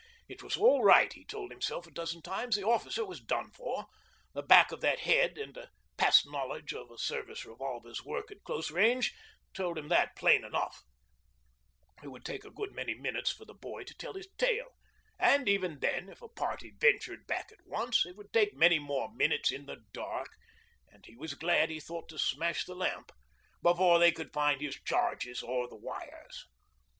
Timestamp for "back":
4.41-4.71, 17.27-17.51